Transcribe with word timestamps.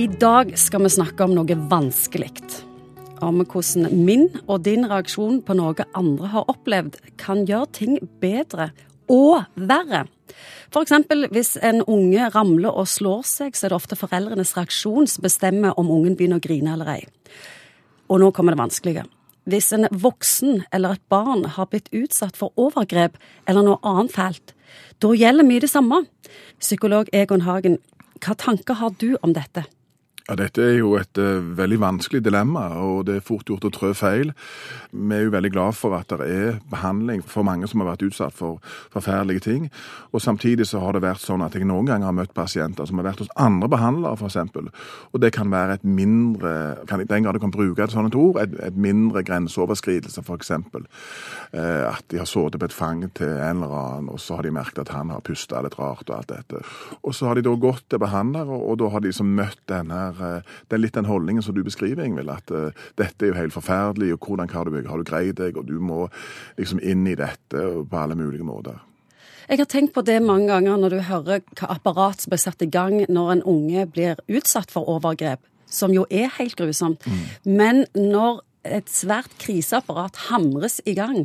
I 0.00 0.06
dag 0.06 0.54
skal 0.56 0.80
vi 0.80 0.88
snakke 0.94 1.26
om 1.26 1.34
noe 1.36 1.54
vanskelig. 1.68 2.30
Om 3.20 3.42
hvordan 3.44 3.90
min 3.92 4.30
og 4.46 4.62
din 4.64 4.86
reaksjon 4.88 5.42
på 5.44 5.56
noe 5.58 5.84
andre 5.92 6.28
har 6.32 6.46
opplevd, 6.48 6.94
kan 7.20 7.42
gjøre 7.44 7.68
ting 7.76 7.98
bedre 8.22 8.70
og 9.12 9.42
verre. 9.60 10.06
F.eks. 10.72 10.94
hvis 11.34 11.50
en 11.60 11.82
unge 11.84 12.30
ramler 12.32 12.72
og 12.72 12.88
slår 12.88 13.26
seg, 13.28 13.52
så 13.52 13.66
er 13.66 13.74
det 13.74 13.76
ofte 13.76 13.98
foreldrenes 14.00 14.54
reaksjon 14.56 15.10
som 15.10 15.26
bestemmer 15.26 15.76
om 15.76 15.90
ungen 15.92 16.16
begynner 16.16 16.40
å 16.40 16.44
grine 16.46 16.72
eller 16.78 16.88
ei. 16.94 17.02
Og 18.08 18.22
nå 18.22 18.30
kommer 18.32 18.56
det 18.56 18.62
vanskelige. 18.62 19.04
Hvis 19.52 19.68
en 19.76 19.84
voksen 19.90 20.62
eller 20.72 20.96
et 20.96 21.04
barn 21.12 21.44
har 21.58 21.68
blitt 21.68 21.90
utsatt 21.92 22.40
for 22.40 22.56
overgrep 22.56 23.18
eller 23.44 23.68
noe 23.68 23.76
annet 23.84 24.16
fælt, 24.16 24.54
da 24.96 25.12
gjelder 25.12 25.44
mye 25.44 25.66
det 25.66 25.70
samme. 25.74 26.00
Psykolog 26.56 27.12
Egon 27.12 27.44
Hagen, 27.44 27.76
hva 28.24 28.38
tanker 28.46 28.80
har 28.80 28.96
du 28.96 29.18
om 29.20 29.36
dette? 29.36 29.66
Ja, 30.30 30.36
Dette 30.38 30.62
er 30.62 30.76
jo 30.78 30.92
et 30.94 31.18
uh, 31.18 31.42
veldig 31.58 31.80
vanskelig 31.82 32.20
dilemma, 32.22 32.68
og 32.78 33.08
det 33.08 33.16
er 33.18 33.24
fort 33.26 33.48
gjort 33.50 33.64
å 33.66 33.70
trø 33.74 33.88
feil. 33.98 34.28
Vi 34.94 35.16
er 35.16 35.24
jo 35.24 35.32
veldig 35.34 35.50
glad 35.50 35.74
for 35.74 35.96
at 35.96 36.12
det 36.12 36.28
er 36.30 36.60
behandling 36.70 37.24
for 37.26 37.42
mange 37.42 37.66
som 37.66 37.82
har 37.82 37.88
vært 37.88 38.04
utsatt 38.06 38.36
for 38.38 38.60
forferdelige 38.94 39.42
ting. 39.48 39.66
Og 40.14 40.22
Samtidig 40.22 40.68
så 40.70 40.84
har 40.84 40.94
det 40.94 41.02
vært 41.02 41.24
sånn 41.24 41.42
at 41.42 41.56
jeg 41.58 41.66
noen 41.66 41.88
ganger 41.88 42.06
har 42.06 42.14
møtt 42.14 42.34
pasienter 42.36 42.86
som 42.86 43.00
har 43.00 43.08
vært 43.08 43.24
hos 43.24 43.32
andre 43.34 43.66
behandlere, 43.72 44.14
f.eks. 44.14 44.70
Og 45.10 45.18
det 45.18 45.32
kan 45.34 45.50
være 45.50 45.80
et 45.80 45.88
mindre 45.98 46.52
kan, 46.86 47.02
I 47.02 47.08
den 47.10 47.26
grad 47.26 47.34
du 47.34 47.42
kan 47.42 47.50
bruke 47.50 47.82
et 47.82 47.90
sånt 47.90 48.14
ord, 48.14 48.38
et, 48.38 48.54
et 48.62 48.78
mindre 48.78 49.24
grenseoverskridelse, 49.26 50.22
f.eks. 50.22 50.54
Uh, 50.54 51.90
at 51.90 52.06
de 52.06 52.22
har 52.22 52.30
sittet 52.30 52.60
på 52.62 52.70
et 52.70 52.76
fang 52.76 53.02
til 53.18 53.34
en 53.34 53.64
eller 53.64 53.74
annen, 53.80 54.14
og 54.14 54.22
så 54.22 54.38
har 54.38 54.46
de 54.46 54.54
merket 54.54 54.84
at 54.84 54.94
han 54.94 55.10
har 55.10 55.26
pusta 55.26 55.66
litt 55.66 55.74
rart 55.80 56.06
og 56.06 56.20
alt 56.20 56.30
dette. 56.30 56.62
Og 57.02 57.18
så 57.18 57.26
har 57.26 57.34
de 57.34 57.46
da 57.50 57.58
gått 57.58 57.88
til 57.90 57.98
behandler, 57.98 58.46
og, 58.46 58.62
og 58.70 58.80
da 58.84 58.94
har 58.94 59.02
de 59.02 59.10
liksom 59.10 59.34
møtt 59.34 59.66
denne 59.66 60.06
Eh, 60.19 60.19
det 60.20 60.76
er 60.76 60.82
litt 60.82 60.96
den 60.96 61.08
holdningen 61.08 61.44
som 61.44 61.56
du 61.56 61.62
beskriver, 61.66 62.04
Ingvild. 62.04 62.30
At 62.32 62.52
uh, 62.54 62.70
dette 63.00 63.26
er 63.26 63.32
jo 63.32 63.38
helt 63.38 63.56
forferdelig, 63.56 64.12
og 64.14 64.28
hvordan 64.28 64.52
har 64.52 64.68
du, 64.68 64.78
har 64.88 65.00
du 65.00 65.08
greid 65.08 65.38
deg, 65.40 65.58
og 65.58 65.66
du 65.68 65.78
må 65.82 66.06
liksom 66.60 66.82
inn 66.82 67.06
i 67.08 67.16
dette 67.18 67.66
på 67.90 68.00
alle 68.00 68.18
mulige 68.18 68.46
måter. 68.46 68.80
Jeg 69.50 69.58
har 69.58 69.66
tenkt 69.66 69.96
på 69.96 70.04
det 70.06 70.20
mange 70.22 70.46
ganger 70.46 70.76
når 70.78 70.92
du 70.94 71.00
hører 71.08 71.40
hva 71.58 71.72
apparat 71.74 72.22
som 72.22 72.30
blir 72.30 72.38
satt 72.38 72.60
i 72.62 72.68
gang 72.70 73.00
når 73.10 73.32
en 73.32 73.46
unge 73.50 73.86
blir 73.90 74.20
utsatt 74.30 74.70
for 74.70 74.86
overgrep, 74.92 75.42
som 75.66 75.90
jo 75.94 76.04
er 76.06 76.30
helt 76.36 76.54
grusomt. 76.60 77.02
Mm. 77.02 77.24
Men 77.58 77.82
når 77.96 78.44
et 78.78 78.92
svært 78.92 79.32
kriseapparat 79.42 80.28
hamres 80.28 80.78
i 80.86 80.94
gang, 80.94 81.24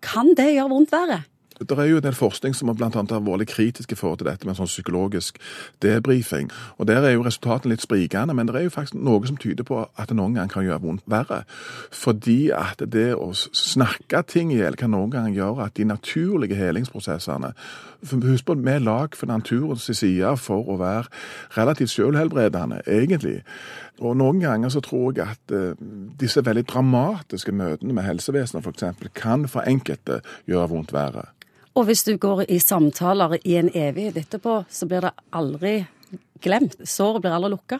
kan 0.00 0.32
det 0.38 0.54
gjøre 0.54 0.72
vondt 0.72 0.94
verre? 0.94 1.20
Det 1.60 1.78
er 1.78 1.90
jo 1.90 1.96
en 2.00 2.02
del 2.02 2.16
forskning 2.16 2.54
som 2.56 2.70
annet 2.72 3.10
har 3.12 3.20
vært 3.20 3.50
kritiske 3.52 3.96
forhold 3.96 4.18
til 4.22 4.30
dette 4.30 4.46
med 4.46 4.54
en 4.54 4.62
sånn 4.62 4.70
psykologisk 4.70 5.36
debrifing. 5.84 6.48
Og 6.78 6.86
Der 6.86 7.04
er 7.04 7.12
jo 7.12 7.24
resultatene 7.26 7.74
litt 7.74 7.84
sprikende, 7.84 8.34
men 8.34 8.48
det 8.48 8.56
er 8.56 8.64
jo 8.64 8.72
faktisk 8.72 8.96
noe 8.96 9.26
som 9.26 9.36
tyder 9.36 9.64
på 9.64 9.82
at 9.84 10.08
det 10.08 10.16
noen 10.16 10.34
ganger 10.34 10.54
kan 10.54 10.64
gjøre 10.64 10.80
vondt 10.80 11.04
verre. 11.04 11.44
Fordi 11.92 12.50
at 12.50 12.80
det 12.80 13.14
å 13.14 13.32
snakke 13.34 14.22
ting 14.26 14.52
i 14.52 14.56
hjel 14.56 14.76
kan 14.76 14.90
noen 14.90 15.12
ganger 15.12 15.36
gjøre 15.36 15.66
at 15.66 15.76
de 15.76 15.84
naturlige 15.84 16.56
helingsprosessene 16.56 17.52
Husk 18.00 18.46
på 18.46 18.54
vi 18.56 18.70
er 18.72 18.80
lag 18.80 19.12
for 19.12 19.28
naturens 19.28 19.84
side 19.84 20.30
for 20.40 20.64
å 20.72 20.78
være 20.80 21.04
relativt 21.52 21.92
selvhelbredende, 21.92 22.78
egentlig. 22.88 23.42
Og 24.00 24.16
noen 24.16 24.40
ganger 24.40 24.72
så 24.72 24.80
tror 24.80 25.12
jeg 25.12 25.28
at 25.28 25.52
uh, 25.52 25.76
disse 26.20 26.40
veldig 26.40 26.64
dramatiske 26.64 27.52
møtene 27.52 27.92
med 27.92 28.08
helsevesenet 28.08 28.64
f.eks. 28.64 29.12
kan 29.12 29.44
for 29.48 29.68
enkelte 29.68 30.22
gjøre 30.48 30.70
vondt 30.72 30.96
verre. 30.96 31.26
Og 31.78 31.86
hvis 31.86 32.02
du 32.04 32.16
går 32.18 32.44
i 32.50 32.58
samtaler 32.58 33.38
i 33.44 33.56
en 33.60 33.70
evighet 33.74 34.18
etterpå, 34.18 34.64
så 34.68 34.88
blir 34.90 35.06
det 35.06 35.14
aldri 35.32 35.74
glemt. 36.40 36.74
Såret 36.88 37.22
blir 37.22 37.34
aldri 37.34 37.50
lukka. 37.52 37.78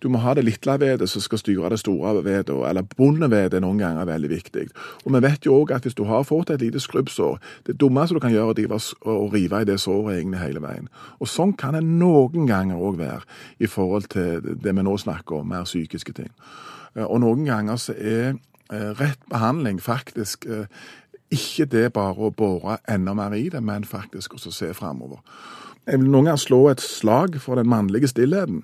Du 0.00 0.08
må 0.12 0.20
ha 0.22 0.34
det 0.36 0.44
lille 0.46 0.76
vedet 0.78 1.08
som 1.10 1.22
skal 1.24 1.40
styre 1.40 1.72
det 1.72 1.80
store 1.80 2.20
vedet, 2.24 2.54
eller 2.68 2.86
bondevedet 2.96 3.58
er 3.58 3.64
noen 3.64 3.80
ganger 3.80 4.08
veldig 4.08 4.30
viktig. 4.30 4.66
Og 5.04 5.16
vi 5.16 5.22
vet 5.24 5.48
jo 5.48 5.56
òg 5.62 5.74
at 5.76 5.88
hvis 5.88 5.96
du 5.98 6.04
har 6.08 6.26
fått 6.28 6.52
et 6.54 6.62
lite 6.62 6.82
skrubbsår, 6.82 7.40
det 7.66 7.78
dummeste 7.80 8.16
du 8.16 8.22
kan 8.22 8.34
gjøre, 8.34 8.54
er 8.62 8.76
å 9.08 9.28
rive 9.32 9.62
i 9.62 9.68
det 9.68 9.80
såret 9.82 10.20
egentlig 10.20 10.42
hele 10.42 10.62
veien. 10.62 10.88
Og 11.20 11.30
sånn 11.30 11.56
kan 11.58 11.76
det 11.78 11.84
noen 11.86 12.46
ganger 12.50 12.80
òg 12.80 13.00
være 13.00 13.26
i 13.58 13.70
forhold 13.70 14.10
til 14.12 14.40
det 14.42 14.76
vi 14.76 14.86
nå 14.86 14.96
snakker 15.00 15.40
om, 15.40 15.52
mer 15.54 15.68
psykiske 15.68 16.14
ting. 16.16 16.32
Og 16.94 17.22
noen 17.24 17.46
ganger 17.48 17.78
så 17.80 17.94
er 17.96 18.34
eh, 18.34 18.90
rett 18.98 19.22
behandling 19.32 19.80
faktisk 19.80 20.44
eh, 20.44 20.66
ikke 21.32 21.66
det 21.72 21.86
bare 21.92 22.28
å 22.28 22.34
bore 22.36 22.78
enda 22.90 23.14
mer 23.16 23.34
i 23.36 23.48
det, 23.52 23.62
men 23.64 23.84
faktisk 23.88 24.34
også 24.36 24.52
se 24.52 24.72
framover. 24.74 25.22
Jeg 25.86 25.98
vil 25.98 26.10
noen 26.10 26.30
ganger 26.30 26.38
slå 26.38 26.60
et 26.70 26.84
slag 26.84 27.40
for 27.42 27.58
den 27.58 27.70
mannlige 27.70 28.12
stillheten. 28.12 28.62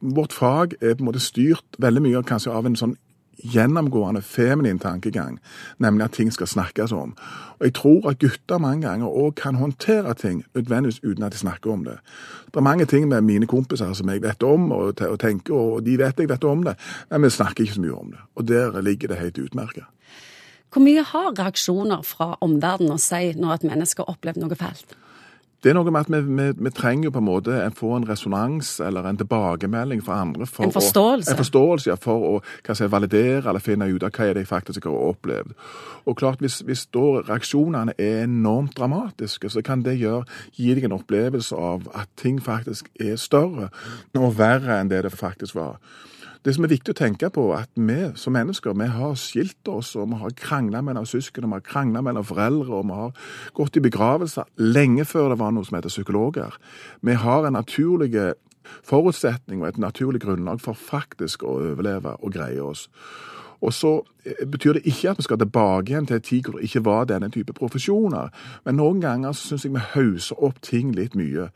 Vårt 0.00 0.32
fag 0.32 0.78
er 0.80 0.94
på 0.94 1.02
en 1.02 1.10
måte 1.10 1.20
styrt 1.20 1.76
veldig 1.78 2.02
mye 2.06 2.22
kanskje 2.24 2.54
av 2.54 2.66
en 2.66 2.78
sånn 2.78 2.96
gjennomgående 3.38 4.22
feminin 4.22 4.78
tankegang, 4.78 5.38
nemlig 5.78 6.04
at 6.04 6.16
ting 6.16 6.32
skal 6.32 6.46
snakkes 6.46 6.92
om. 6.92 7.14
Og 7.58 7.66
Jeg 7.66 7.74
tror 7.74 8.08
at 8.10 8.18
gutter 8.18 8.58
mange 8.58 8.86
ganger 8.88 9.06
òg 9.06 9.34
kan 9.34 9.54
håndtere 9.54 10.14
ting 10.14 10.44
nødvendigvis 10.54 11.00
uten 11.04 11.22
at 11.22 11.32
de 11.32 11.38
snakker 11.38 11.70
om 11.70 11.84
det. 11.84 11.98
Det 12.46 12.56
er 12.56 12.60
mange 12.60 12.84
ting 12.84 13.08
med 13.08 13.20
mine 13.22 13.46
kompiser 13.46 13.92
som 13.92 14.08
jeg 14.08 14.22
vet 14.22 14.42
om 14.42 14.72
og, 14.72 14.96
tenker, 15.18 15.54
og 15.54 15.84
de 15.86 15.98
vet 15.98 16.18
jeg 16.18 16.28
vet 16.28 16.44
om 16.44 16.64
det, 16.64 16.74
men 17.10 17.22
vi 17.22 17.30
snakker 17.30 17.64
ikke 17.64 17.74
så 17.74 17.80
mye 17.80 17.94
om 17.94 18.10
det. 18.10 18.20
Og 18.34 18.48
der 18.48 18.80
ligger 18.80 19.08
det 19.08 19.16
helt 19.16 19.38
utmerket. 19.38 19.84
Hvor 20.68 20.84
mye 20.84 21.02
har 21.02 21.34
reaksjoner 21.38 22.04
fra 22.04 22.34
omverdenen 22.44 22.96
å 22.96 23.00
si 23.00 23.32
når 23.36 23.58
et 23.58 23.68
menneske 23.70 24.04
har 24.04 24.16
opplevd 24.16 24.42
noe 24.42 24.58
fælt? 24.58 24.96
Det 25.58 25.72
er 25.72 25.74
noe 25.74 25.90
med 25.90 26.04
at 26.04 26.10
vi, 26.12 26.18
vi, 26.22 26.44
vi 26.54 26.70
trenger 26.70 27.10
på 27.10 27.18
en 27.18 27.26
måte 27.26 27.54
å 27.58 27.70
få 27.74 27.88
en 27.96 28.04
resonans 28.06 28.76
eller 28.84 29.08
en 29.08 29.16
tilbakemelding 29.18 30.04
fra 30.06 30.20
andre. 30.22 30.46
For 30.46 30.68
en 30.68 30.74
forståelse? 30.76 31.32
Å, 31.32 31.34
en 31.34 31.40
forståelse, 31.40 31.88
ja, 31.90 31.96
For 31.98 32.36
å 32.38 32.76
si, 32.78 32.86
validere 32.86 33.42
eller 33.50 33.64
finne 33.64 33.88
ut 33.90 34.06
av 34.06 34.12
hva 34.14 34.28
er 34.28 34.38
det 34.38 34.44
jeg 34.44 34.50
faktisk 34.52 34.86
har 34.86 34.94
opplevd. 35.08 35.56
Og 36.06 36.16
klart, 36.20 36.38
Hvis, 36.44 36.60
hvis 36.62 36.86
da 36.94 37.24
reaksjonene 37.24 37.96
er 37.98 38.22
enormt 38.28 38.76
dramatiske, 38.78 39.50
så 39.50 39.64
kan 39.66 39.82
det 39.82 39.96
gjøre, 39.98 40.28
gi 40.54 40.70
deg 40.78 40.86
en 40.86 40.94
opplevelse 41.00 41.58
av 41.58 41.90
at 41.90 42.12
ting 42.16 42.38
faktisk 42.38 42.86
er 43.00 43.18
større 43.18 43.72
og 44.14 44.38
verre 44.38 44.78
enn 44.78 44.92
det 44.94 45.02
det 45.08 45.12
faktisk 45.16 45.58
var. 45.58 45.82
Det 46.44 46.54
som 46.54 46.64
er 46.64 46.70
viktig 46.70 46.94
å 46.94 46.98
tenke 46.98 47.30
på, 47.34 47.48
er 47.52 47.66
at 47.66 47.72
vi 47.74 47.98
som 48.18 48.36
mennesker 48.36 48.76
vi 48.78 48.86
har 48.94 49.16
skilt 49.18 49.68
oss, 49.68 49.94
og 49.98 50.10
vi 50.12 50.20
har 50.20 50.36
krangla 50.38 50.82
mellom 50.86 51.06
søsken, 51.08 51.48
vi 51.48 51.58
har 51.58 51.64
krangla 51.66 52.02
mellom 52.04 52.26
foreldre, 52.26 52.78
og 52.78 52.86
vi 52.88 52.98
har 53.00 53.32
gått 53.58 53.78
i 53.78 53.84
begravelser 53.84 54.46
lenge 54.62 55.06
før 55.08 55.32
det 55.32 55.40
var 55.40 55.54
noe 55.54 55.66
som 55.66 55.78
heter 55.78 55.92
psykologer. 55.92 56.54
Vi 57.02 57.16
har 57.18 57.46
en 57.46 57.58
naturlig 57.58 58.12
forutsetning 58.84 59.62
og 59.62 59.68
et 59.68 59.80
naturlig 59.80 60.20
grunnlag 60.22 60.60
for 60.60 60.78
faktisk 60.78 61.42
å 61.42 61.56
overleve 61.58 62.14
og 62.20 62.32
greie 62.36 62.62
oss. 62.62 62.88
Og 63.64 63.74
så 63.74 63.92
eh, 64.24 64.46
betyr 64.46 64.78
det 64.78 64.86
ikke 64.86 65.10
at 65.10 65.18
vi 65.18 65.26
skal 65.26 65.40
tilbake 65.40 65.92
igjen 65.92 66.06
til 66.06 66.20
en 66.20 66.26
tid 66.28 66.46
hvor 66.46 66.58
det 66.58 66.68
ikke 66.68 66.84
var 66.86 67.08
denne 67.10 67.30
type 67.34 67.56
profesjoner, 67.56 68.30
men 68.64 68.78
noen 68.78 69.02
ganger 69.02 69.34
syns 69.34 69.66
jeg 69.66 69.74
vi 69.74 69.82
hauser 69.94 70.44
opp 70.44 70.60
ting 70.62 70.94
litt 70.94 71.18
mye. 71.18 71.48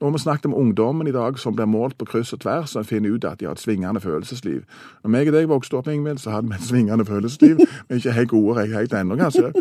Nå 0.00 0.06
har 0.06 0.12
vi 0.12 0.18
snakket 0.18 0.46
om 0.46 0.54
ungdommen 0.54 1.06
i 1.06 1.12
dag 1.12 1.38
som 1.38 1.54
blir 1.54 1.68
målt 1.70 1.94
på 1.98 2.04
kryss 2.04 2.32
og 2.34 2.40
tvers, 2.42 2.76
og 2.76 2.86
finner 2.86 3.14
ut 3.14 3.24
at 3.24 3.38
de 3.40 3.46
har 3.46 3.54
et 3.54 3.62
svingende 3.62 4.00
følelsesliv. 4.02 4.64
Når 5.04 5.12
meg 5.14 5.30
og 5.30 5.36
deg 5.36 5.46
vokste 5.48 5.78
opp, 5.78 5.88
Ingvild, 5.88 6.18
så 6.18 6.34
hadde 6.34 6.50
vi 6.50 6.58
et 6.58 6.66
svingende 6.66 7.06
følelsesliv. 7.06 7.62
Vi 7.62 7.94
er 7.94 8.02
ikke 8.02 8.16
helt 8.16 8.32
gode 8.32 8.66
helt 8.66 8.92
ennå, 8.92 9.16
kanskje. 9.16 9.52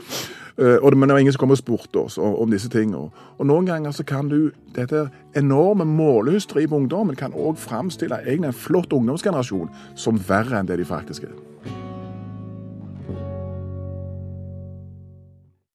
Uh, 0.58 0.78
og 0.82 0.92
det, 0.92 0.98
men 0.98 1.10
det 1.10 1.14
var 1.14 1.22
ingen 1.22 1.34
som 1.34 1.44
kom 1.46 1.54
og 1.54 1.62
spurte 1.62 2.02
oss 2.02 2.18
om 2.18 2.52
disse 2.52 2.70
tingene. 2.70 3.08
Og 3.38 3.48
noen 3.50 3.70
ganger 3.70 3.94
så 3.94 4.06
kan 4.06 4.30
du 4.30 4.52
Dette 4.74 5.08
enorme 5.38 5.86
målehysteriet 5.86 6.70
på 6.70 6.80
ungdommen 6.82 7.16
kan 7.16 7.34
òg 7.38 7.60
framstille 7.62 8.24
egentlig 8.26 8.50
en 8.50 8.58
flott 8.58 8.94
ungdomsgenerasjon 8.94 9.70
som 9.94 10.18
verre 10.18 10.58
enn 10.58 10.70
det 10.70 10.80
de 10.82 10.88
faktisk 10.90 11.30
er. 11.30 11.36